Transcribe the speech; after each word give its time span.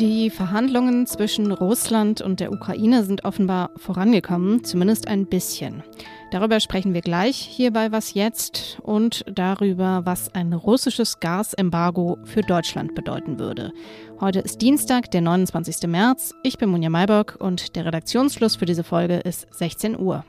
Die 0.00 0.30
Verhandlungen 0.30 1.06
zwischen 1.06 1.50
Russland 1.50 2.22
und 2.22 2.40
der 2.40 2.52
Ukraine 2.52 3.04
sind 3.04 3.24
offenbar 3.24 3.70
vorangekommen, 3.76 4.62
zumindest 4.62 5.08
ein 5.08 5.26
bisschen. 5.26 5.82
Darüber 6.30 6.60
sprechen 6.60 6.94
wir 6.94 7.00
gleich 7.00 7.36
hier 7.36 7.72
bei 7.72 7.90
Was 7.90 8.14
jetzt 8.14 8.78
und 8.82 9.24
darüber, 9.30 10.02
was 10.04 10.34
ein 10.34 10.52
russisches 10.52 11.20
Gasembargo 11.20 12.16
für 12.24 12.42
Deutschland 12.42 12.94
bedeuten 12.94 13.38
würde. 13.38 13.72
Heute 14.20 14.38
ist 14.38 14.62
Dienstag, 14.62 15.10
der 15.10 15.20
29. 15.20 15.88
März. 15.88 16.32
Ich 16.44 16.56
bin 16.56 16.70
Munja 16.70 16.88
Maybock 16.88 17.36
und 17.40 17.74
der 17.74 17.84
Redaktionsschluss 17.84 18.56
für 18.56 18.66
diese 18.66 18.84
Folge 18.84 19.16
ist 19.16 19.52
16 19.52 19.98
Uhr. 19.98 20.24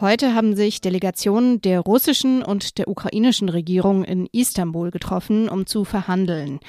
Heute 0.00 0.32
haben 0.32 0.54
sich 0.54 0.80
Delegationen 0.80 1.60
der 1.60 1.80
russischen 1.80 2.44
und 2.44 2.78
der 2.78 2.86
ukrainischen 2.86 3.48
Regierung 3.48 4.04
in 4.04 4.28
Istanbul 4.30 4.92
getroffen, 4.92 5.48
um 5.48 5.66
zu 5.66 5.84
verhandeln. 5.84 6.60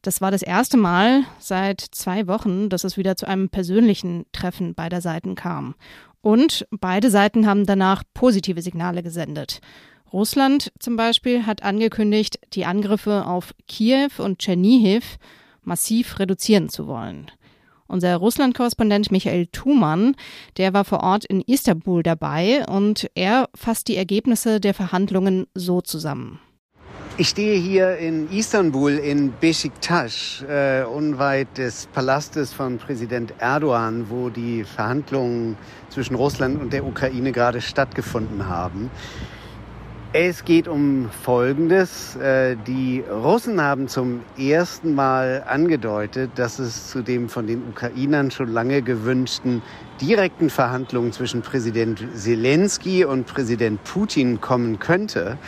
Das 0.00 0.22
war 0.22 0.30
das 0.30 0.40
erste 0.40 0.78
Mal 0.78 1.24
seit 1.38 1.82
zwei 1.82 2.26
Wochen, 2.26 2.70
dass 2.70 2.84
es 2.84 2.96
wieder 2.96 3.16
zu 3.16 3.28
einem 3.28 3.50
persönlichen 3.50 4.24
Treffen 4.32 4.74
beider 4.74 5.02
Seiten 5.02 5.34
kam. 5.34 5.74
Und 6.22 6.66
beide 6.70 7.10
Seiten 7.10 7.46
haben 7.46 7.66
danach 7.66 8.02
positive 8.14 8.62
Signale 8.62 9.02
gesendet. 9.02 9.60
Russland 10.10 10.72
zum 10.78 10.96
Beispiel 10.96 11.44
hat 11.44 11.62
angekündigt, 11.62 12.40
die 12.54 12.64
Angriffe 12.64 13.26
auf 13.26 13.54
Kiew 13.68 14.08
und 14.16 14.38
Tschernihiv 14.38 15.18
massiv 15.62 16.18
reduzieren 16.18 16.70
zu 16.70 16.86
wollen. 16.86 17.30
Unser 17.90 18.16
Russland-Korrespondent 18.16 19.10
Michael 19.10 19.46
Thumann, 19.46 20.14
der 20.58 20.72
war 20.72 20.84
vor 20.84 21.02
Ort 21.02 21.24
in 21.24 21.40
Istanbul 21.40 22.04
dabei 22.04 22.64
und 22.68 23.10
er 23.16 23.48
fasst 23.54 23.88
die 23.88 23.96
Ergebnisse 23.96 24.60
der 24.60 24.74
Verhandlungen 24.74 25.46
so 25.54 25.80
zusammen. 25.80 26.38
Ich 27.16 27.28
stehe 27.28 27.58
hier 27.60 27.98
in 27.98 28.30
Istanbul 28.30 28.92
in 28.92 29.32
Besiktas, 29.40 30.42
äh, 30.48 30.84
unweit 30.84 31.58
des 31.58 31.86
Palastes 31.92 32.52
von 32.52 32.78
Präsident 32.78 33.34
Erdogan, 33.40 34.08
wo 34.08 34.30
die 34.30 34.64
Verhandlungen 34.64 35.58
zwischen 35.90 36.14
Russland 36.14 36.58
und 36.60 36.72
der 36.72 36.86
Ukraine 36.86 37.32
gerade 37.32 37.60
stattgefunden 37.60 38.48
haben. 38.48 38.90
Es 40.12 40.44
geht 40.44 40.66
um 40.66 41.08
Folgendes. 41.22 42.16
Äh, 42.16 42.56
die 42.66 43.04
Russen 43.08 43.60
haben 43.60 43.86
zum 43.86 44.22
ersten 44.36 44.96
Mal 44.96 45.44
angedeutet, 45.46 46.32
dass 46.34 46.58
es 46.58 46.90
zu 46.90 47.02
dem 47.02 47.28
von 47.28 47.46
den 47.46 47.62
Ukrainern 47.68 48.32
schon 48.32 48.52
lange 48.52 48.82
gewünschten 48.82 49.62
direkten 50.00 50.50
Verhandlungen 50.50 51.12
zwischen 51.12 51.42
Präsident 51.42 52.04
Zelensky 52.16 53.04
und 53.04 53.28
Präsident 53.28 53.84
Putin 53.84 54.40
kommen 54.40 54.80
könnte. 54.80 55.38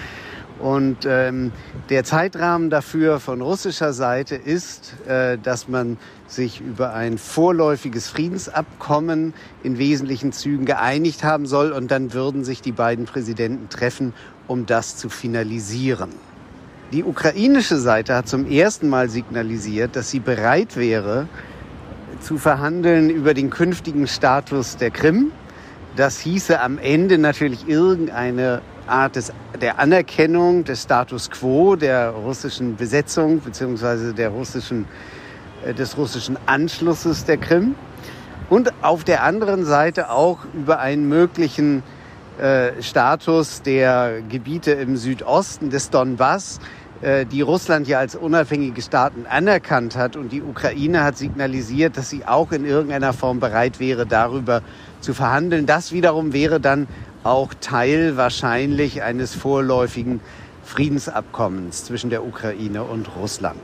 Und 0.63 0.99
ähm, 1.07 1.51
der 1.91 2.05
Zeitrahmen 2.05 2.71
dafür 2.71 3.19
von 3.19 3.43
russischer 3.43 3.93
Seite 3.93 4.37
ist, 4.37 4.95
äh, 5.09 5.37
dass 5.37 5.67
man 5.67 5.99
sich 6.29 6.61
über 6.61 6.95
ein 6.95 7.19
vorläufiges 7.19 8.09
Friedensabkommen 8.09 9.35
in 9.65 9.79
wesentlichen 9.79 10.31
Zügen 10.31 10.65
geeinigt 10.65 11.25
haben 11.25 11.47
soll. 11.47 11.73
Und 11.73 11.91
dann 11.91 12.13
würden 12.13 12.45
sich 12.45 12.63
die 12.63 12.71
beiden 12.71 13.07
Präsidenten 13.07 13.71
treffen, 13.71 14.15
um 14.47 14.65
das 14.65 14.97
zu 14.97 15.09
finalisieren. 15.09 16.11
Die 16.93 17.03
ukrainische 17.03 17.79
Seite 17.79 18.15
hat 18.15 18.29
zum 18.29 18.49
ersten 18.49 18.89
Mal 18.89 19.09
signalisiert, 19.09 19.97
dass 19.97 20.11
sie 20.11 20.21
bereit 20.21 20.77
wäre, 20.77 21.27
zu 22.21 22.39
verhandeln 22.39 23.11
über 23.11 23.35
den 23.35 23.51
künftigen 23.51 24.07
Status 24.07 24.77
der 24.77 24.93
Krim. 24.93 25.33
Das 25.97 26.21
hieße 26.21 26.61
am 26.61 26.79
Ende 26.79 27.19
natürlich 27.19 27.67
irgendeine 27.67 28.63
Art 28.87 29.17
des, 29.17 29.33
der 29.61 29.79
Anerkennung 29.79 30.65
des 30.65 30.83
Status 30.83 31.31
quo 31.31 31.77
der 31.77 32.11
russischen 32.11 32.77
Besetzung 32.77 33.41
bzw. 33.41 34.27
Russischen, 34.27 34.87
äh, 35.65 35.75
des 35.75 35.97
russischen 35.97 36.39
Anschlusses 36.47 37.25
der 37.25 37.37
Krim 37.37 37.75
und 38.51 38.73
auf 38.83 39.05
der 39.05 39.23
anderen 39.23 39.65
Seite 39.65 40.11
auch 40.11 40.41
über 40.55 40.79
einen 40.79 41.09
möglichen 41.09 41.83
äh, 42.39 42.83
Status 42.83 43.63
der 43.63 44.21
Gebiete 44.29 44.73
im 44.73 44.97
Südosten 44.97 45.71
des 45.71 45.91
Donbass, 45.91 46.61
äh, 47.03 47.27
die 47.27 47.41
Russland 47.41 47.89
ja 47.89 47.99
als 47.99 48.17
unabhängige 48.17 48.81
Staaten 48.81 49.27
anerkannt 49.29 49.97
hat. 49.97 50.17
Und 50.17 50.33
die 50.33 50.43
Ukraine 50.43 51.05
hat 51.05 51.19
signalisiert, 51.19 51.97
dass 51.97 52.11
sie 52.11 52.25
auch 52.27 52.53
in 52.53 52.65
irgendeiner 52.65 53.13
Form 53.13 53.41
bereit 53.41 53.81
wäre, 53.81 54.07
darüber 54.07 54.63
zu 55.01 55.15
verhandeln. 55.15 55.67
Das 55.67 55.93
wiederum 55.93 56.33
wäre 56.33 56.61
dann 56.61 56.87
auch 57.25 57.55
Teil 57.61 58.17
wahrscheinlich 58.17 59.03
eines 59.03 59.35
vorläufigen 59.35 60.21
Friedensabkommens 60.65 61.85
zwischen 61.85 62.11
der 62.11 62.25
Ukraine 62.25 62.85
und 62.85 63.09
Russland. 63.17 63.61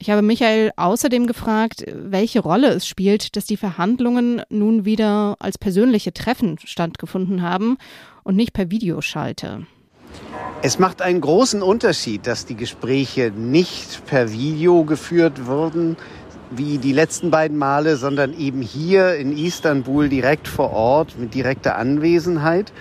Ich 0.00 0.10
habe 0.10 0.22
Michael 0.22 0.70
außerdem 0.76 1.26
gefragt, 1.26 1.84
welche 1.92 2.38
Rolle 2.38 2.68
es 2.68 2.86
spielt, 2.86 3.34
dass 3.36 3.46
die 3.46 3.56
Verhandlungen 3.56 4.42
nun 4.48 4.84
wieder 4.84 5.36
als 5.40 5.58
persönliche 5.58 6.12
Treffen 6.12 6.56
stattgefunden 6.64 7.42
haben 7.42 7.78
und 8.22 8.36
nicht 8.36 8.52
per 8.52 8.70
Videoschalte. 8.70 9.66
Es 10.62 10.78
macht 10.78 11.02
einen 11.02 11.20
großen 11.20 11.62
Unterschied, 11.62 12.26
dass 12.26 12.46
die 12.46 12.54
Gespräche 12.54 13.32
nicht 13.36 14.06
per 14.06 14.32
Video 14.32 14.84
geführt 14.84 15.46
wurden, 15.46 15.96
wie 16.50 16.78
die 16.78 16.92
letzten 16.92 17.30
beiden 17.30 17.58
Male, 17.58 17.96
sondern 17.96 18.38
eben 18.38 18.62
hier 18.62 19.16
in 19.16 19.36
Istanbul 19.36 20.08
direkt 20.08 20.48
vor 20.48 20.70
Ort 20.72 21.18
mit 21.18 21.34
direkter 21.34 21.76
Anwesenheit, 21.76 22.72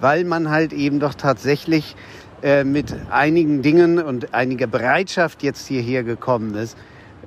weil 0.00 0.24
man 0.24 0.50
halt 0.50 0.72
eben 0.72 1.00
doch 1.00 1.14
tatsächlich 1.14 1.96
äh, 2.42 2.64
mit 2.64 2.94
einigen 3.10 3.62
Dingen 3.62 3.98
und 3.98 4.34
einiger 4.34 4.66
Bereitschaft 4.66 5.42
jetzt 5.42 5.66
hierher 5.66 6.02
gekommen 6.02 6.54
ist, 6.54 6.76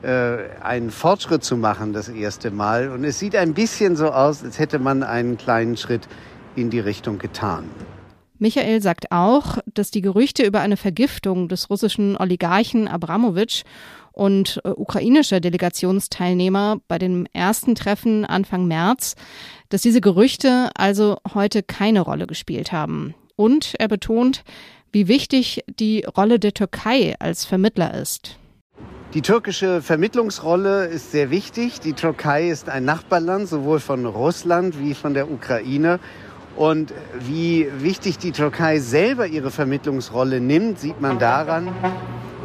äh, 0.03 0.37
einen 0.61 0.91
Fortschritt 0.91 1.43
zu 1.43 1.57
machen 1.57 1.93
das 1.93 2.09
erste 2.09 2.51
Mal. 2.51 2.89
Und 2.89 3.03
es 3.03 3.17
sieht 3.17 3.35
ein 3.35 3.53
bisschen 3.53 3.95
so 3.95 4.09
aus, 4.09 4.43
als 4.43 4.59
hätte 4.59 4.79
man 4.79 5.03
einen 5.03 5.37
kleinen 5.37 5.77
Schritt 5.77 6.07
in 6.55 6.69
die 6.69 6.79
Richtung 6.79 7.17
getan. 7.17 7.63
Michael 8.39 8.81
sagt 8.81 9.11
auch, 9.11 9.57
dass 9.73 9.91
die 9.91 10.01
Gerüchte 10.01 10.43
über 10.43 10.61
eine 10.61 10.77
Vergiftung 10.77 11.47
des 11.47 11.69
russischen 11.69 12.17
Oligarchen 12.17 12.87
Abramowitsch 12.87 13.63
und 14.11 14.61
äh, 14.63 14.69
ukrainischer 14.69 15.39
Delegationsteilnehmer 15.39 16.77
bei 16.87 16.97
dem 16.97 17.27
ersten 17.33 17.75
Treffen 17.75 18.25
Anfang 18.25 18.67
März, 18.67 19.15
dass 19.69 19.81
diese 19.81 20.01
Gerüchte 20.01 20.69
also 20.75 21.17
heute 21.33 21.63
keine 21.63 22.01
Rolle 22.01 22.27
gespielt 22.27 22.71
haben. 22.71 23.13
Und 23.35 23.75
er 23.77 23.87
betont, 23.87 24.43
wie 24.91 25.07
wichtig 25.07 25.63
die 25.79 26.03
Rolle 26.03 26.39
der 26.39 26.53
Türkei 26.53 27.15
als 27.19 27.45
Vermittler 27.45 27.93
ist. 27.93 28.37
Die 29.13 29.21
türkische 29.21 29.81
Vermittlungsrolle 29.81 30.85
ist 30.87 31.11
sehr 31.11 31.29
wichtig. 31.31 31.79
Die 31.79 31.93
Türkei 31.93 32.49
ist 32.49 32.69
ein 32.69 32.85
Nachbarland, 32.85 33.47
sowohl 33.47 33.79
von 33.79 34.05
Russland 34.05 34.79
wie 34.79 34.93
von 34.93 35.13
der 35.13 35.31
Ukraine. 35.31 35.99
Und 36.57 36.91
wie 37.19 37.67
wichtig 37.77 38.17
die 38.17 38.31
Türkei 38.31 38.79
selber 38.79 39.27
ihre 39.27 39.51
Vermittlungsrolle 39.51 40.41
nimmt, 40.41 40.79
sieht 40.79 40.99
man 40.99 41.19
daran, 41.19 41.67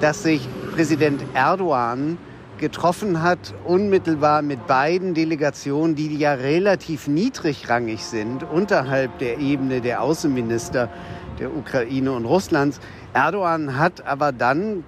dass 0.00 0.22
sich 0.22 0.46
Präsident 0.74 1.24
Erdogan 1.32 2.18
getroffen 2.58 3.22
hat, 3.22 3.54
unmittelbar 3.64 4.42
mit 4.42 4.66
beiden 4.66 5.14
Delegationen, 5.14 5.96
die 5.96 6.14
ja 6.14 6.34
relativ 6.34 7.08
niedrigrangig 7.08 8.04
sind, 8.04 8.44
unterhalb 8.44 9.18
der 9.18 9.38
Ebene 9.38 9.80
der 9.80 10.02
Außenminister 10.02 10.90
der 11.38 11.56
Ukraine 11.56 12.12
und 12.12 12.26
Russlands. 12.26 12.80
Erdogan 13.14 13.78
hat 13.78 14.06
aber 14.06 14.30
dann 14.30 14.84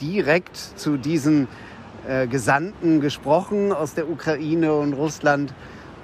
direkt 0.00 0.56
zu 0.56 0.96
diesen 0.96 1.46
äh, 2.08 2.26
Gesandten 2.26 3.00
gesprochen 3.00 3.72
aus 3.72 3.94
der 3.94 4.10
Ukraine 4.10 4.74
und 4.74 4.92
Russland 4.92 5.54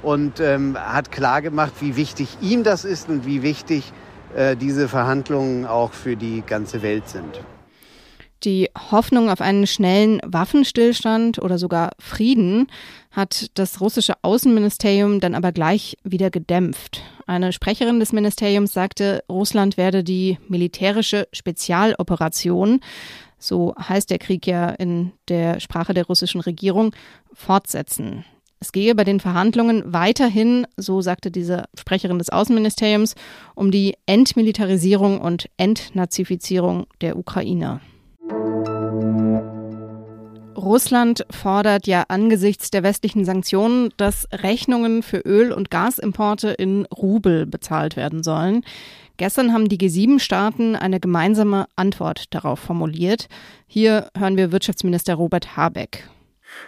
und 0.02 0.40
ähm, 0.40 0.76
hat 0.76 1.12
klargemacht, 1.12 1.74
wie 1.80 1.96
wichtig 1.96 2.28
ihm 2.40 2.64
das 2.64 2.84
ist 2.84 3.08
und 3.08 3.26
wie 3.26 3.42
wichtig 3.42 3.92
äh, 4.34 4.56
diese 4.56 4.88
Verhandlungen 4.88 5.66
auch 5.66 5.92
für 5.92 6.16
die 6.16 6.42
ganze 6.46 6.82
Welt 6.82 7.08
sind. 7.08 7.40
Die 8.44 8.70
Hoffnung 8.90 9.30
auf 9.30 9.40
einen 9.40 9.68
schnellen 9.68 10.20
Waffenstillstand 10.24 11.40
oder 11.40 11.58
sogar 11.58 11.92
Frieden 12.00 12.66
hat 13.12 13.50
das 13.54 13.80
russische 13.80 14.14
Außenministerium 14.22 15.20
dann 15.20 15.36
aber 15.36 15.52
gleich 15.52 15.96
wieder 16.02 16.30
gedämpft. 16.30 17.02
Eine 17.26 17.52
Sprecherin 17.52 18.00
des 18.00 18.12
Ministeriums 18.12 18.72
sagte, 18.72 19.22
Russland 19.28 19.76
werde 19.76 20.02
die 20.02 20.38
militärische 20.48 21.28
Spezialoperation, 21.32 22.80
so 23.38 23.74
heißt 23.78 24.10
der 24.10 24.18
Krieg 24.18 24.46
ja 24.46 24.70
in 24.70 25.12
der 25.28 25.60
Sprache 25.60 25.94
der 25.94 26.06
russischen 26.06 26.40
Regierung, 26.40 26.94
fortsetzen. 27.32 28.24
Es 28.62 28.70
gehe 28.70 28.94
bei 28.94 29.02
den 29.02 29.18
Verhandlungen 29.18 29.82
weiterhin, 29.92 30.68
so 30.76 31.00
sagte 31.00 31.32
diese 31.32 31.64
Sprecherin 31.76 32.20
des 32.20 32.30
Außenministeriums, 32.30 33.16
um 33.56 33.72
die 33.72 33.96
Entmilitarisierung 34.06 35.20
und 35.20 35.50
Entnazifizierung 35.56 36.86
der 37.00 37.18
Ukraine. 37.18 37.80
Russland 40.56 41.26
fordert 41.28 41.88
ja 41.88 42.04
angesichts 42.06 42.70
der 42.70 42.84
westlichen 42.84 43.24
Sanktionen, 43.24 43.88
dass 43.96 44.28
Rechnungen 44.30 45.02
für 45.02 45.18
Öl- 45.18 45.50
und 45.50 45.72
Gasimporte 45.72 46.50
in 46.50 46.86
Rubel 46.86 47.46
bezahlt 47.46 47.96
werden 47.96 48.22
sollen. 48.22 48.62
Gestern 49.16 49.52
haben 49.52 49.68
die 49.68 49.78
G7-Staaten 49.78 50.76
eine 50.76 51.00
gemeinsame 51.00 51.66
Antwort 51.74 52.26
darauf 52.30 52.60
formuliert. 52.60 53.26
Hier 53.66 54.08
hören 54.16 54.36
wir 54.36 54.52
Wirtschaftsminister 54.52 55.14
Robert 55.14 55.56
Habeck. 55.56 56.08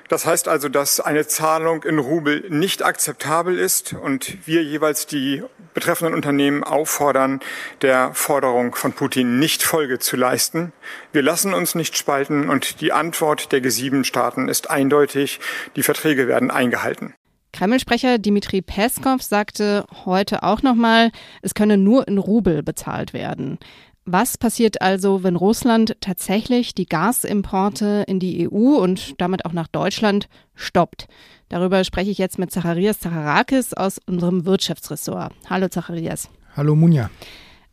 Das 0.08 0.26
heißt 0.26 0.48
also, 0.48 0.68
dass 0.68 1.00
eine 1.00 1.26
Zahlung 1.26 1.82
in 1.82 1.98
Rubel 1.98 2.44
nicht 2.50 2.84
akzeptabel 2.84 3.58
ist 3.58 3.94
und 3.94 4.46
wir 4.46 4.62
jeweils 4.62 5.06
die 5.06 5.42
betreffenden 5.72 6.14
Unternehmen 6.14 6.62
auffordern, 6.62 7.40
der 7.82 8.12
Forderung 8.14 8.74
von 8.74 8.92
Putin 8.92 9.38
nicht 9.38 9.62
Folge 9.62 9.98
zu 9.98 10.16
leisten. 10.16 10.72
Wir 11.12 11.22
lassen 11.22 11.54
uns 11.54 11.74
nicht 11.74 11.96
spalten 11.96 12.48
und 12.50 12.80
die 12.80 12.92
Antwort 12.92 13.50
der 13.52 13.62
G7-Staaten 13.62 14.48
ist 14.48 14.70
eindeutig. 14.70 15.40
Die 15.76 15.82
Verträge 15.82 16.28
werden 16.28 16.50
eingehalten. 16.50 17.14
Kreml-Sprecher 17.54 18.18
Dmitri 18.18 18.62
Peskov 18.62 19.22
sagte 19.22 19.86
heute 20.04 20.42
auch 20.42 20.62
nochmal, 20.62 21.12
es 21.40 21.54
könne 21.54 21.78
nur 21.78 22.08
in 22.08 22.18
Rubel 22.18 22.64
bezahlt 22.64 23.12
werden. 23.12 23.58
Was 24.06 24.36
passiert 24.36 24.82
also, 24.82 25.22
wenn 25.22 25.34
Russland 25.34 25.96
tatsächlich 26.00 26.74
die 26.74 26.84
Gasimporte 26.84 28.04
in 28.06 28.20
die 28.20 28.46
EU 28.46 28.76
und 28.76 29.18
damit 29.18 29.46
auch 29.46 29.54
nach 29.54 29.66
Deutschland 29.66 30.28
stoppt? 30.54 31.08
Darüber 31.48 31.82
spreche 31.84 32.10
ich 32.10 32.18
jetzt 32.18 32.38
mit 32.38 32.50
Zacharias 32.50 33.00
Zacharakis 33.00 33.72
aus 33.72 33.98
unserem 34.06 34.44
Wirtschaftsressort. 34.44 35.32
Hallo 35.48 35.68
Zacharias. 35.68 36.28
Hallo 36.54 36.74
Munja. 36.74 37.08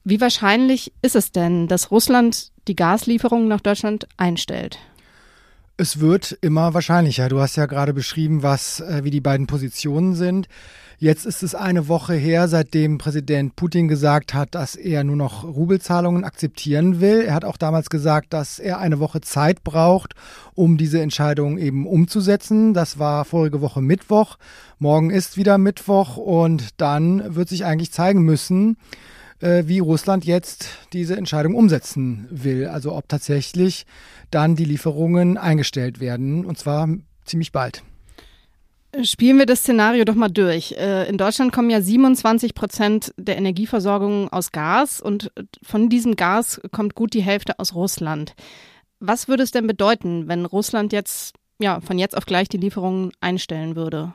Wie 0.05 0.21
wahrscheinlich 0.21 0.93
ist 1.01 1.17
es 1.17 1.33
denn, 1.33 1.67
dass 1.67 1.91
Russland 1.91 2.51
die 2.69 2.77
Gaslieferungen 2.77 3.49
nach 3.49 3.61
Deutschland 3.61 4.07
einstellt? 4.15 4.79
Es 5.81 5.99
wird 5.99 6.37
immer 6.41 6.75
wahrscheinlicher. 6.75 7.27
Du 7.27 7.39
hast 7.41 7.55
ja 7.55 7.65
gerade 7.65 7.91
beschrieben, 7.91 8.43
was, 8.43 8.81
äh, 8.81 9.03
wie 9.03 9.09
die 9.09 9.19
beiden 9.19 9.47
Positionen 9.47 10.13
sind. 10.13 10.47
Jetzt 10.99 11.25
ist 11.25 11.41
es 11.41 11.55
eine 11.55 11.87
Woche 11.87 12.13
her, 12.13 12.47
seitdem 12.47 12.99
Präsident 12.99 13.55
Putin 13.55 13.87
gesagt 13.87 14.35
hat, 14.35 14.53
dass 14.53 14.75
er 14.75 15.03
nur 15.03 15.15
noch 15.15 15.43
Rubelzahlungen 15.43 16.23
akzeptieren 16.23 17.01
will. 17.01 17.21
Er 17.21 17.33
hat 17.33 17.45
auch 17.45 17.57
damals 17.57 17.89
gesagt, 17.89 18.31
dass 18.31 18.59
er 18.59 18.77
eine 18.77 18.99
Woche 18.99 19.21
Zeit 19.21 19.63
braucht, 19.63 20.13
um 20.53 20.77
diese 20.77 21.01
Entscheidung 21.01 21.57
eben 21.57 21.87
umzusetzen. 21.87 22.75
Das 22.75 22.99
war 22.99 23.25
vorige 23.25 23.61
Woche 23.61 23.81
Mittwoch. 23.81 24.37
Morgen 24.77 25.09
ist 25.09 25.35
wieder 25.35 25.57
Mittwoch 25.57 26.15
und 26.15 26.79
dann 26.79 27.33
wird 27.33 27.49
sich 27.49 27.65
eigentlich 27.65 27.91
zeigen 27.91 28.21
müssen, 28.21 28.77
äh, 29.41 29.63
wie 29.67 29.79
Russland 29.79 30.25
jetzt 30.25 30.69
diese 30.93 31.17
Entscheidung 31.17 31.55
umsetzen 31.55 32.27
will. 32.29 32.67
Also 32.67 32.95
ob 32.95 33.09
tatsächlich 33.09 33.85
dann 34.29 34.55
die 34.55 34.65
Lieferungen 34.65 35.37
eingestellt 35.37 35.99
werden 35.99 36.45
und 36.45 36.57
zwar 36.57 36.87
ziemlich 37.25 37.51
bald. 37.51 37.83
Spielen 39.03 39.37
wir 39.37 39.45
das 39.45 39.59
Szenario 39.59 40.03
doch 40.03 40.15
mal 40.15 40.27
durch. 40.27 40.73
Äh, 40.73 41.07
in 41.07 41.17
Deutschland 41.17 41.53
kommen 41.53 41.69
ja 41.69 41.81
27 41.81 42.53
Prozent 42.53 43.13
der 43.17 43.37
Energieversorgung 43.37 44.27
aus 44.29 44.51
Gas 44.51 44.99
und 44.99 45.31
von 45.63 45.87
diesem 45.87 46.17
Gas 46.17 46.59
kommt 46.71 46.93
gut 46.93 47.13
die 47.13 47.21
Hälfte 47.21 47.57
aus 47.57 47.73
Russland. 47.73 48.35
Was 48.99 49.29
würde 49.29 49.43
es 49.43 49.51
denn 49.51 49.65
bedeuten, 49.65 50.27
wenn 50.27 50.45
Russland 50.45 50.91
jetzt 50.91 51.35
ja 51.57 51.79
von 51.79 51.97
jetzt 51.97 52.17
auf 52.17 52.25
gleich 52.25 52.49
die 52.49 52.57
Lieferungen 52.57 53.11
einstellen 53.21 53.77
würde? 53.77 54.13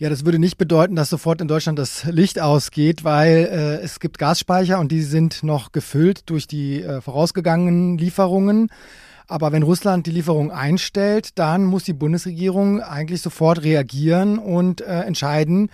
Ja, 0.00 0.08
das 0.08 0.24
würde 0.24 0.38
nicht 0.38 0.56
bedeuten, 0.56 0.96
dass 0.96 1.10
sofort 1.10 1.42
in 1.42 1.46
Deutschland 1.46 1.78
das 1.78 2.04
Licht 2.04 2.40
ausgeht, 2.40 3.04
weil 3.04 3.50
äh, 3.52 3.84
es 3.84 4.00
gibt 4.00 4.16
Gasspeicher 4.16 4.80
und 4.80 4.90
die 4.90 5.02
sind 5.02 5.42
noch 5.42 5.72
gefüllt 5.72 6.30
durch 6.30 6.46
die 6.46 6.82
äh, 6.82 7.02
vorausgegangenen 7.02 7.98
Lieferungen. 7.98 8.70
Aber 9.26 9.52
wenn 9.52 9.62
Russland 9.62 10.06
die 10.06 10.10
Lieferung 10.10 10.52
einstellt, 10.52 11.38
dann 11.38 11.66
muss 11.66 11.84
die 11.84 11.92
Bundesregierung 11.92 12.80
eigentlich 12.80 13.20
sofort 13.20 13.62
reagieren 13.62 14.38
und 14.38 14.80
äh, 14.80 15.02
entscheiden, 15.02 15.68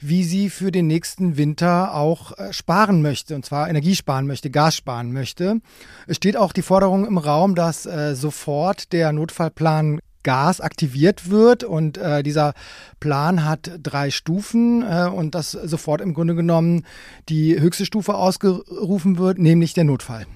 wie 0.00 0.24
sie 0.24 0.48
für 0.48 0.72
den 0.72 0.86
nächsten 0.86 1.36
Winter 1.36 1.92
auch 1.92 2.32
äh, 2.38 2.54
sparen 2.54 3.02
möchte, 3.02 3.34
und 3.34 3.44
zwar 3.44 3.68
Energie 3.68 3.94
sparen 3.94 4.26
möchte, 4.26 4.48
Gas 4.48 4.74
sparen 4.74 5.12
möchte. 5.12 5.60
Es 6.06 6.16
steht 6.16 6.38
auch 6.38 6.54
die 6.54 6.62
Forderung 6.62 7.06
im 7.06 7.18
Raum, 7.18 7.54
dass 7.54 7.84
äh, 7.84 8.14
sofort 8.14 8.94
der 8.94 9.12
Notfallplan 9.12 10.00
Gas 10.26 10.60
aktiviert 10.60 11.30
wird 11.30 11.62
und 11.62 11.98
äh, 11.98 12.24
dieser 12.24 12.52
Plan 12.98 13.44
hat 13.44 13.70
drei 13.80 14.10
Stufen 14.10 14.82
äh, 14.82 15.08
und 15.08 15.36
dass 15.36 15.52
sofort 15.52 16.00
im 16.00 16.14
Grunde 16.14 16.34
genommen 16.34 16.84
die 17.28 17.60
höchste 17.60 17.86
Stufe 17.86 18.16
ausgerufen 18.16 19.18
wird, 19.18 19.38
nämlich 19.38 19.72
der 19.72 19.84
Notfall. 19.84 20.26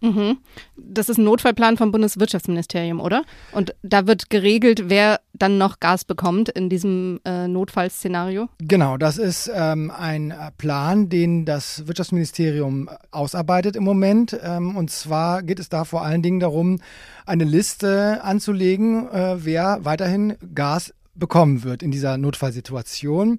Mhm. 0.00 0.38
Das 0.76 1.08
ist 1.08 1.18
ein 1.18 1.24
Notfallplan 1.24 1.76
vom 1.76 1.92
Bundeswirtschaftsministerium, 1.92 3.00
oder? 3.00 3.22
Und 3.52 3.74
da 3.82 4.06
wird 4.06 4.30
geregelt, 4.30 4.88
wer 4.88 5.20
dann 5.32 5.58
noch 5.58 5.80
Gas 5.80 6.04
bekommt 6.04 6.48
in 6.48 6.68
diesem 6.68 7.20
äh, 7.24 7.48
Notfallszenario? 7.48 8.48
Genau, 8.58 8.96
das 8.96 9.18
ist 9.18 9.50
ähm, 9.54 9.90
ein 9.90 10.34
Plan, 10.58 11.08
den 11.08 11.44
das 11.44 11.86
Wirtschaftsministerium 11.86 12.88
ausarbeitet 13.10 13.76
im 13.76 13.84
Moment. 13.84 14.38
Ähm, 14.42 14.76
und 14.76 14.90
zwar 14.90 15.42
geht 15.42 15.60
es 15.60 15.68
da 15.68 15.84
vor 15.84 16.02
allen 16.02 16.22
Dingen 16.22 16.40
darum, 16.40 16.80
eine 17.26 17.44
Liste 17.44 18.22
anzulegen, 18.22 19.08
äh, 19.10 19.44
wer 19.44 19.84
weiterhin 19.84 20.36
Gas 20.54 20.94
bekommen 21.14 21.64
wird 21.64 21.82
in 21.82 21.90
dieser 21.90 22.16
Notfallsituation. 22.18 23.38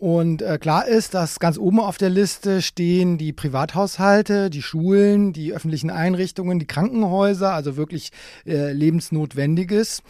Und 0.00 0.40
äh, 0.40 0.56
klar 0.56 0.88
ist, 0.88 1.12
dass 1.12 1.40
ganz 1.40 1.58
oben 1.58 1.78
auf 1.78 1.98
der 1.98 2.08
Liste 2.08 2.62
stehen 2.62 3.18
die 3.18 3.34
Privathaushalte, 3.34 4.48
die 4.48 4.62
Schulen, 4.62 5.34
die 5.34 5.52
öffentlichen 5.52 5.90
Einrichtungen, 5.90 6.58
die 6.58 6.66
Krankenhäuser, 6.66 7.52
also 7.52 7.76
wirklich 7.76 8.10
äh, 8.46 8.72
lebensnotwendiges. 8.72 10.02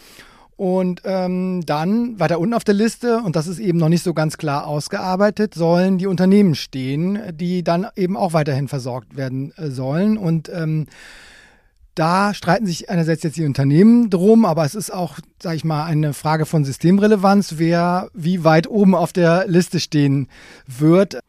Und 0.57 1.03
ähm, 1.05 1.67
dann 1.67 2.21
weiter 2.21 2.39
unten 2.39 2.55
auf 2.55 2.63
der 2.63 2.75
Liste, 2.75 3.17
und 3.19 3.35
das 3.35 3.49
ist 3.49 3.59
eben 3.59 3.79
noch 3.79 3.89
nicht 3.89 4.05
so 4.05 4.15
ganz 4.15 4.37
klar 4.37 4.69
ausgearbeitet, 4.69 5.55
sollen 5.55 5.99
die 5.99 6.07
Unternehmen 6.07 6.55
stehen, 6.55 7.19
die 7.35 7.65
dann 7.65 7.89
eben 7.97 8.17
auch 8.17 8.33
weiterhin 8.33 8.69
versorgt 8.69 9.17
werden 9.17 9.53
äh, 9.57 9.71
sollen. 9.71 10.17
Und 10.19 10.49
ähm, 10.55 10.87
da 12.01 12.33
streiten 12.33 12.67
sich 12.67 12.89
einerseits 12.89 13.23
jetzt 13.23 13.37
die 13.37 13.45
Unternehmen 13.45 14.09
drum, 14.09 14.47
aber 14.47 14.65
es 14.65 14.75
ist 14.75 14.91
auch, 14.91 15.19
sage 15.41 15.57
ich 15.57 15.65
mal, 15.65 15.85
eine 15.85 16.15
Frage 16.15 16.47
von 16.47 16.65
Systemrelevanz, 16.65 17.55
wer 17.59 18.09
wie 18.15 18.43
weit 18.43 18.69
oben 18.69 18.95
auf 18.95 19.13
der 19.13 19.47
Liste 19.47 19.81
stehen 19.81 20.29
wird. 20.67 21.21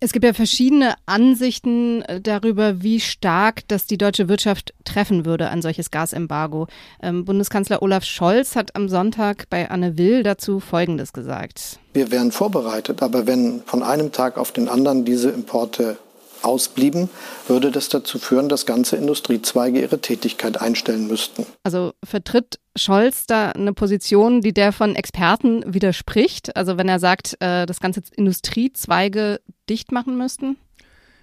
Es 0.00 0.10
gibt 0.10 0.24
ja 0.24 0.32
verschiedene 0.32 0.96
Ansichten 1.06 2.02
äh, 2.02 2.20
darüber, 2.20 2.82
wie 2.82 2.98
stark 2.98 3.62
das 3.68 3.86
die 3.86 3.96
deutsche 3.96 4.28
Wirtschaft 4.28 4.74
treffen 4.84 5.24
würde, 5.24 5.48
ein 5.50 5.62
solches 5.62 5.92
Gasembargo. 5.92 6.66
Ähm, 7.00 7.24
Bundeskanzler 7.24 7.80
Olaf 7.82 8.02
Scholz 8.02 8.56
hat 8.56 8.74
am 8.74 8.88
Sonntag 8.88 9.48
bei 9.48 9.70
Anne 9.70 9.96
Will 9.98 10.24
dazu 10.24 10.58
Folgendes 10.58 11.12
gesagt. 11.12 11.78
Wir 11.92 12.10
wären 12.10 12.32
vorbereitet, 12.32 13.00
aber 13.00 13.28
wenn 13.28 13.62
von 13.66 13.84
einem 13.84 14.10
Tag 14.10 14.38
auf 14.38 14.50
den 14.50 14.68
anderen 14.68 15.04
diese 15.04 15.30
Importe 15.30 15.96
ausblieben, 16.44 17.08
würde 17.48 17.70
das 17.70 17.88
dazu 17.88 18.18
führen, 18.18 18.48
dass 18.48 18.66
ganze 18.66 18.96
Industriezweige 18.96 19.80
ihre 19.80 20.00
Tätigkeit 20.00 20.60
einstellen 20.60 21.06
müssten. 21.06 21.46
Also 21.62 21.92
vertritt 22.04 22.58
Scholz 22.76 23.26
da 23.26 23.50
eine 23.50 23.72
Position, 23.72 24.40
die 24.40 24.52
der 24.52 24.72
von 24.72 24.96
Experten 24.96 25.62
widerspricht? 25.66 26.56
Also 26.56 26.78
wenn 26.78 26.88
er 26.88 26.98
sagt, 26.98 27.36
äh, 27.40 27.66
dass 27.66 27.80
ganze 27.80 28.02
Industriezweige 28.16 29.40
dicht 29.68 29.92
machen 29.92 30.16
müssten? 30.16 30.56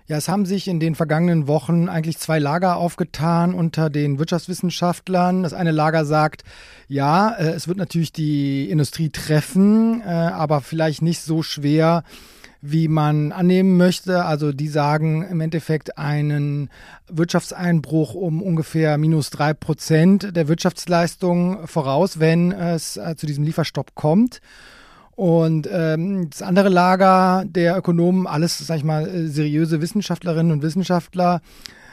Ja, 0.09 0.17
es 0.17 0.27
haben 0.27 0.47
sich 0.47 0.67
in 0.67 0.79
den 0.79 0.95
vergangenen 0.95 1.47
Wochen 1.47 1.87
eigentlich 1.87 2.17
zwei 2.17 2.39
Lager 2.39 2.77
aufgetan 2.77 3.53
unter 3.53 3.91
den 3.91 4.17
Wirtschaftswissenschaftlern. 4.17 5.43
Das 5.43 5.53
eine 5.53 5.69
Lager 5.69 6.03
sagt, 6.03 6.43
ja, 6.87 7.29
äh, 7.29 7.51
es 7.51 7.67
wird 7.67 7.77
natürlich 7.77 8.11
die 8.11 8.71
Industrie 8.71 9.11
treffen, 9.11 10.01
äh, 10.01 10.05
aber 10.05 10.61
vielleicht 10.61 11.03
nicht 11.03 11.21
so 11.21 11.43
schwer, 11.43 12.03
wie 12.61 12.87
man 12.87 13.31
annehmen 13.31 13.77
möchte. 13.77 14.25
Also 14.25 14.51
die 14.51 14.67
sagen 14.67 15.23
im 15.23 15.41
Endeffekt 15.41 15.97
einen 15.97 16.69
Wirtschaftseinbruch 17.07 18.13
um 18.13 18.41
ungefähr 18.41 18.97
minus 18.97 19.29
drei 19.29 19.53
Prozent 19.53 20.35
der 20.35 20.47
Wirtschaftsleistung 20.47 21.67
voraus, 21.67 22.19
wenn 22.19 22.51
es 22.51 22.97
äh, 22.97 23.15
zu 23.15 23.25
diesem 23.25 23.43
Lieferstopp 23.43 23.95
kommt. 23.95 24.41
Und 25.15 25.67
ähm, 25.69 26.29
das 26.29 26.41
andere 26.41 26.69
Lager 26.69 27.43
der 27.45 27.77
Ökonomen, 27.77 28.25
alles, 28.25 28.57
sag 28.57 28.77
ich 28.77 28.85
mal, 28.85 29.05
äh, 29.05 29.27
seriöse 29.27 29.81
Wissenschaftlerinnen 29.81 30.53
und 30.53 30.61
Wissenschaftler, 30.61 31.41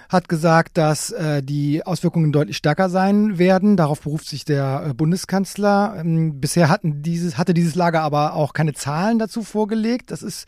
hat 0.08 0.28
gesagt, 0.28 0.76
dass 0.78 1.10
äh, 1.10 1.42
die 1.42 1.84
Auswirkungen 1.84 2.32
deutlich 2.32 2.56
stärker 2.56 2.88
sein 2.88 3.38
werden. 3.38 3.76
Darauf 3.76 4.02
beruft 4.02 4.28
sich 4.28 4.44
der 4.44 4.86
äh, 4.88 4.94
Bundeskanzler. 4.94 5.96
Ähm, 5.98 6.40
bisher 6.40 6.68
hatten 6.68 7.02
dieses, 7.02 7.38
hatte 7.38 7.54
dieses 7.54 7.74
Lager 7.74 8.02
aber 8.02 8.34
auch 8.34 8.52
keine 8.52 8.74
Zahlen 8.74 9.18
dazu 9.18 9.42
vorgelegt. 9.42 10.10
Das 10.10 10.22
ist 10.22 10.46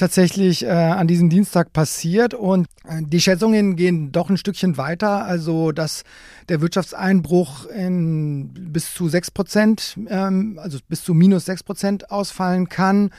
tatsächlich 0.00 0.64
äh, 0.64 0.70
an 0.70 1.06
diesem 1.06 1.28
Dienstag 1.28 1.72
passiert 1.72 2.32
und 2.32 2.66
äh, 2.84 3.02
die 3.02 3.20
Schätzungen 3.20 3.76
gehen 3.76 4.12
doch 4.12 4.30
ein 4.30 4.38
Stückchen 4.38 4.78
weiter, 4.78 5.24
also 5.26 5.72
dass 5.72 6.04
der 6.48 6.62
Wirtschaftseinbruch 6.62 7.66
in 7.66 8.72
bis 8.72 8.94
zu 8.94 9.08
sechs 9.08 9.30
Prozent, 9.30 9.98
ähm, 10.08 10.58
also 10.60 10.78
bis 10.88 11.04
zu 11.04 11.12
minus 11.12 11.44
sechs 11.44 11.62
Prozent 11.62 12.10
ausfallen 12.10 12.68
kann. 12.68 13.10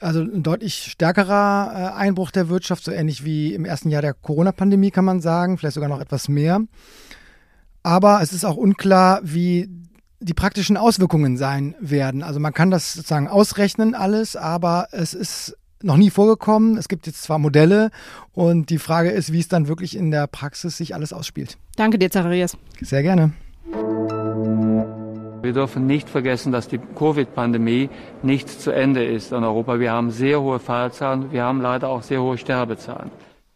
Also 0.00 0.20
ein 0.20 0.42
deutlich 0.42 0.90
stärkerer 0.92 1.72
äh, 1.74 1.98
Einbruch 1.98 2.30
der 2.30 2.48
Wirtschaft, 2.48 2.84
so 2.84 2.92
ähnlich 2.92 3.24
wie 3.24 3.54
im 3.54 3.64
ersten 3.64 3.90
Jahr 3.90 4.02
der 4.02 4.14
Corona-Pandemie, 4.14 4.90
kann 4.90 5.04
man 5.04 5.20
sagen, 5.20 5.58
vielleicht 5.58 5.74
sogar 5.74 5.88
noch 5.88 6.00
etwas 6.00 6.28
mehr. 6.28 6.60
Aber 7.82 8.20
es 8.22 8.32
ist 8.32 8.44
auch 8.44 8.56
unklar, 8.56 9.20
wie 9.22 9.68
die 10.20 10.34
praktischen 10.34 10.76
Auswirkungen 10.76 11.36
sein 11.36 11.74
werden. 11.80 12.22
Also 12.22 12.40
man 12.40 12.52
kann 12.52 12.70
das 12.70 12.94
sozusagen 12.94 13.28
ausrechnen 13.28 13.94
alles, 13.94 14.36
aber 14.36 14.88
es 14.92 15.14
ist 15.14 15.56
noch 15.82 15.96
nie 15.96 16.10
vorgekommen. 16.10 16.76
Es 16.76 16.88
gibt 16.88 17.06
jetzt 17.06 17.22
zwar 17.22 17.38
Modelle 17.38 17.90
und 18.32 18.70
die 18.70 18.78
Frage 18.78 19.10
ist, 19.10 19.32
wie 19.32 19.40
es 19.40 19.48
dann 19.48 19.68
wirklich 19.68 19.96
in 19.96 20.10
der 20.10 20.26
Praxis 20.26 20.76
sich 20.76 20.94
alles 20.94 21.12
ausspielt. 21.12 21.56
Danke 21.76 21.98
dir, 21.98 22.10
Zacharias. 22.10 22.56
Sehr 22.80 23.02
gerne. 23.02 23.32
Wir 25.40 25.52
dürfen 25.52 25.86
nicht 25.86 26.08
vergessen, 26.08 26.50
dass 26.50 26.66
die 26.66 26.78
Covid-Pandemie 26.78 27.90
nicht 28.22 28.48
zu 28.48 28.72
Ende 28.72 29.04
ist 29.04 29.30
in 29.32 29.44
Europa. 29.44 29.78
Wir 29.78 29.92
haben 29.92 30.10
sehr 30.10 30.40
hohe 30.40 30.58
Fallzahlen, 30.58 31.30
wir 31.30 31.44
haben 31.44 31.60
leider 31.60 31.88
auch 31.88 32.02
sehr 32.02 32.20
hohe 32.20 32.38
Sterbezahlen. 32.38 33.10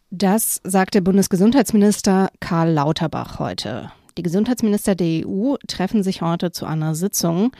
Das 0.09 0.61
sagte 0.63 1.01
Bundesgesundheitsminister 1.01 2.29
Karl 2.39 2.71
Lauterbach 2.71 3.39
heute. 3.39 3.91
Die 4.17 4.23
Gesundheitsminister 4.23 4.95
der 4.95 5.27
EU 5.27 5.55
treffen 5.67 6.03
sich 6.03 6.21
heute 6.21 6.51
zu 6.51 6.65
einer 6.65 6.95
Sitzung. 6.95 7.51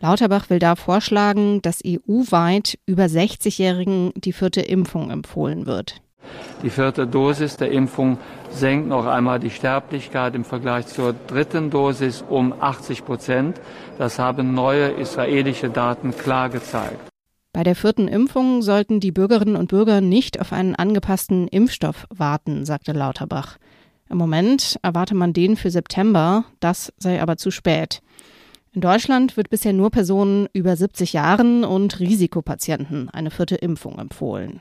Lauterbach 0.00 0.50
will 0.50 0.58
da 0.58 0.76
vorschlagen, 0.76 1.62
dass 1.62 1.82
EU-weit 1.86 2.78
über 2.86 3.04
60-Jährigen 3.04 4.12
die 4.16 4.32
vierte 4.32 4.60
Impfung 4.60 5.10
empfohlen 5.10 5.66
wird. 5.66 6.02
Die 6.62 6.70
vierte 6.70 7.06
Dosis 7.06 7.56
der 7.56 7.70
Impfung 7.70 8.18
senkt 8.50 8.88
noch 8.88 9.06
einmal 9.06 9.40
die 9.40 9.50
Sterblichkeit 9.50 10.34
im 10.34 10.44
Vergleich 10.44 10.86
zur 10.86 11.14
dritten 11.26 11.70
Dosis 11.70 12.22
um 12.28 12.52
80 12.58 13.04
Prozent. 13.04 13.60
Das 13.98 14.18
haben 14.18 14.54
neue 14.54 14.88
israelische 14.88 15.70
Daten 15.70 16.16
klar 16.16 16.50
gezeigt. 16.50 17.00
Bei 17.52 17.64
der 17.64 17.74
vierten 17.74 18.06
Impfung 18.06 18.62
sollten 18.62 19.00
die 19.00 19.10
Bürgerinnen 19.10 19.56
und 19.56 19.68
Bürger 19.68 20.00
nicht 20.00 20.40
auf 20.40 20.52
einen 20.52 20.76
angepassten 20.76 21.48
Impfstoff 21.48 22.06
warten, 22.10 22.64
sagte 22.64 22.92
Lauterbach. 22.92 23.58
Im 24.08 24.18
Moment 24.18 24.78
erwarte 24.82 25.14
man 25.14 25.32
den 25.32 25.56
für 25.56 25.70
September, 25.70 26.44
das 26.60 26.92
sei 26.98 27.20
aber 27.20 27.36
zu 27.36 27.50
spät. 27.50 28.02
In 28.72 28.80
Deutschland 28.80 29.36
wird 29.36 29.50
bisher 29.50 29.72
nur 29.72 29.90
Personen 29.90 30.48
über 30.52 30.76
70 30.76 31.12
Jahren 31.12 31.64
und 31.64 31.98
Risikopatienten 31.98 33.08
eine 33.08 33.30
vierte 33.30 33.56
Impfung 33.56 33.98
empfohlen. 33.98 34.60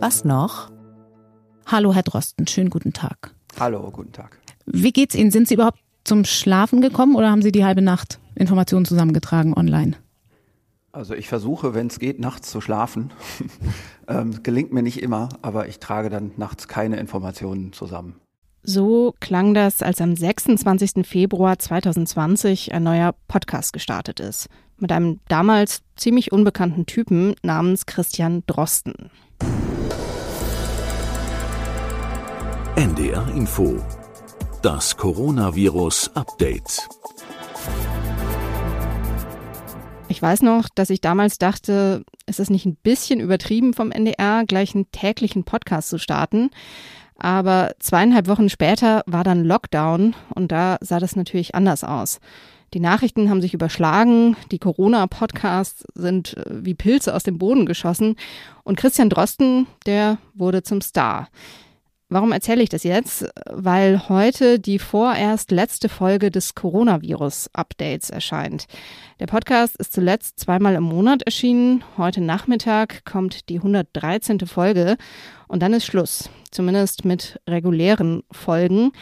Was 0.00 0.24
noch? 0.24 0.70
Hallo, 1.66 1.94
Herr 1.94 2.02
Drosten, 2.02 2.46
schönen 2.46 2.70
guten 2.70 2.92
Tag. 2.92 3.34
Hallo, 3.58 3.90
guten 3.90 4.12
Tag. 4.12 4.38
Wie 4.66 4.92
geht's 4.92 5.14
Ihnen? 5.14 5.30
Sind 5.30 5.48
Sie 5.48 5.54
überhaupt 5.54 5.78
zum 6.04 6.24
Schlafen 6.24 6.80
gekommen 6.80 7.16
oder 7.16 7.30
haben 7.30 7.42
Sie 7.42 7.52
die 7.52 7.64
halbe 7.64 7.82
Nacht 7.82 8.20
Informationen 8.34 8.84
zusammengetragen 8.84 9.54
online? 9.54 9.96
Also 10.92 11.14
ich 11.14 11.28
versuche, 11.28 11.74
wenn 11.74 11.88
es 11.88 11.98
geht, 11.98 12.20
nachts 12.20 12.50
zu 12.50 12.60
schlafen. 12.60 13.12
ähm, 14.08 14.42
gelingt 14.42 14.72
mir 14.72 14.82
nicht 14.82 15.02
immer, 15.02 15.28
aber 15.42 15.68
ich 15.68 15.80
trage 15.80 16.10
dann 16.10 16.32
nachts 16.36 16.68
keine 16.68 16.98
Informationen 16.98 17.72
zusammen. 17.72 18.20
So 18.62 19.14
klang 19.20 19.54
das, 19.54 19.82
als 19.82 20.00
am 20.00 20.16
26. 20.16 21.06
Februar 21.06 21.58
2020 21.58 22.72
ein 22.72 22.82
neuer 22.82 23.14
Podcast 23.28 23.72
gestartet 23.72 24.20
ist. 24.20 24.48
Mit 24.78 24.90
einem 24.92 25.20
damals 25.28 25.82
ziemlich 25.96 26.32
unbekannten 26.32 26.86
Typen 26.86 27.34
namens 27.42 27.86
Christian 27.86 28.42
Drosten. 28.46 29.10
NDR 32.76 33.28
Info. 33.28 33.80
Das 34.60 34.96
Coronavirus 34.96 36.10
Update. 36.16 36.88
Ich 40.08 40.20
weiß 40.20 40.42
noch, 40.42 40.68
dass 40.74 40.90
ich 40.90 41.00
damals 41.00 41.38
dachte, 41.38 42.02
ist 42.26 42.40
es 42.40 42.50
nicht 42.50 42.66
ein 42.66 42.74
bisschen 42.74 43.20
übertrieben 43.20 43.74
vom 43.74 43.92
NDR, 43.92 44.42
gleich 44.44 44.74
einen 44.74 44.90
täglichen 44.90 45.44
Podcast 45.44 45.88
zu 45.88 45.98
starten? 45.98 46.50
Aber 47.16 47.76
zweieinhalb 47.78 48.26
Wochen 48.26 48.48
später 48.48 49.04
war 49.06 49.22
dann 49.22 49.44
Lockdown 49.44 50.16
und 50.34 50.50
da 50.50 50.78
sah 50.80 50.98
das 50.98 51.14
natürlich 51.14 51.54
anders 51.54 51.84
aus. 51.84 52.18
Die 52.74 52.80
Nachrichten 52.80 53.30
haben 53.30 53.40
sich 53.40 53.54
überschlagen, 53.54 54.36
die 54.50 54.58
Corona-Podcasts 54.58 55.84
sind 55.94 56.36
äh, 56.36 56.64
wie 56.64 56.74
Pilze 56.74 57.14
aus 57.14 57.22
dem 57.22 57.38
Boden 57.38 57.66
geschossen 57.66 58.16
und 58.64 58.76
Christian 58.76 59.10
Drosten, 59.10 59.68
der 59.86 60.18
wurde 60.34 60.64
zum 60.64 60.80
Star. 60.80 61.28
Warum 62.14 62.30
erzähle 62.30 62.62
ich 62.62 62.68
das 62.68 62.84
jetzt? 62.84 63.26
Weil 63.50 64.08
heute 64.08 64.60
die 64.60 64.78
vorerst 64.78 65.50
letzte 65.50 65.88
Folge 65.88 66.30
des 66.30 66.54
Coronavirus-Updates 66.54 68.08
erscheint. 68.10 68.66
Der 69.18 69.26
Podcast 69.26 69.76
ist 69.78 69.92
zuletzt 69.92 70.38
zweimal 70.38 70.76
im 70.76 70.84
Monat 70.84 71.22
erschienen. 71.22 71.82
Heute 71.98 72.20
Nachmittag 72.20 73.04
kommt 73.04 73.48
die 73.48 73.56
113. 73.56 74.46
Folge 74.46 74.96
und 75.48 75.60
dann 75.60 75.72
ist 75.72 75.86
Schluss. 75.86 76.30
Zumindest 76.52 77.04
mit 77.04 77.40
regulären 77.48 78.22
Folgen. 78.30 78.92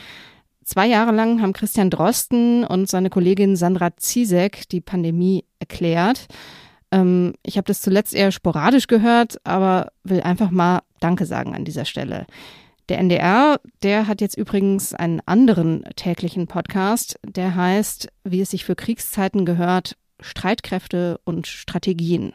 Zwei 0.65 0.87
Jahre 0.87 1.13
lang 1.13 1.43
haben 1.43 1.53
Christian 1.53 1.91
Drosten 1.91 2.65
und 2.65 2.89
seine 2.89 3.11
Kollegin 3.11 3.57
Sandra 3.57 3.95
Ziesek 3.95 4.71
die 4.71 4.81
Pandemie 4.81 5.45
erklärt. 5.59 6.29
Ähm, 6.91 7.35
ich 7.43 7.59
habe 7.59 7.67
das 7.67 7.83
zuletzt 7.83 8.15
eher 8.15 8.33
sporadisch 8.33 8.87
gehört, 8.87 9.37
aber 9.45 9.93
will 10.03 10.23
einfach 10.23 10.51
mal 10.51 10.81
Danke 10.99 11.27
sagen 11.27 11.55
an 11.55 11.67
dieser 11.67 11.85
Stelle. 11.85 12.25
Der 12.89 12.99
NDR, 12.99 13.61
der 13.83 14.09
hat 14.09 14.21
jetzt 14.21 14.37
übrigens 14.37 14.93
einen 14.93 15.21
anderen 15.25 15.85
täglichen 15.97 16.47
Podcast, 16.47 17.19
der 17.25 17.55
heißt, 17.55 18.09
wie 18.25 18.41
es 18.41 18.51
sich 18.51 18.65
für 18.65 18.75
Kriegszeiten 18.75 19.45
gehört, 19.45 19.97
Streitkräfte 20.21 21.21
und 21.25 21.47
Strategien. 21.47 22.33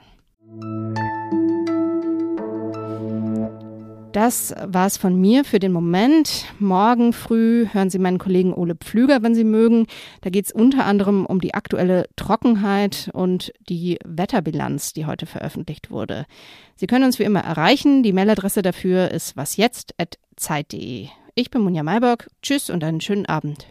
Das 4.13 4.55
war 4.65 4.87
es 4.87 4.97
von 4.97 5.19
mir 5.19 5.43
für 5.43 5.59
den 5.59 5.71
Moment. 5.71 6.45
Morgen 6.59 7.13
früh 7.13 7.67
hören 7.71 7.89
Sie 7.89 7.99
meinen 7.99 8.17
Kollegen 8.17 8.53
Ole 8.53 8.75
Pflüger, 8.75 9.21
wenn 9.21 9.35
Sie 9.35 9.43
mögen. 9.43 9.85
Da 10.21 10.29
geht 10.29 10.45
es 10.45 10.51
unter 10.51 10.85
anderem 10.85 11.25
um 11.25 11.39
die 11.39 11.53
aktuelle 11.53 12.07
Trockenheit 12.15 13.09
und 13.13 13.51
die 13.69 13.99
Wetterbilanz, 14.05 14.93
die 14.93 15.05
heute 15.05 15.25
veröffentlicht 15.25 15.91
wurde. 15.91 16.25
Sie 16.75 16.87
können 16.87 17.05
uns 17.05 17.19
wie 17.19 17.23
immer 17.23 17.41
erreichen. 17.41 18.01
Die 18.01 18.13
Mailadresse 18.13 18.61
dafür 18.61 19.11
ist 19.11 19.37
wasjetzt.zeit.de. 19.37 21.07
Ich 21.35 21.51
bin 21.51 21.61
Munja 21.61 21.83
Mayberg. 21.83 22.27
Tschüss 22.41 22.69
und 22.69 22.83
einen 22.83 23.01
schönen 23.01 23.27
Abend. 23.27 23.67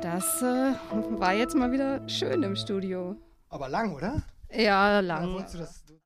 Das 0.00 0.40
äh, 0.42 0.72
war 1.20 1.34
jetzt 1.34 1.54
mal 1.54 1.72
wieder 1.72 2.08
schön 2.08 2.42
im 2.42 2.56
Studio. 2.56 3.16
Aber 3.50 3.68
lang, 3.68 3.94
oder? 3.94 4.22
Ja, 4.56 5.00
lang. 5.00 5.34
Oder 5.34 5.68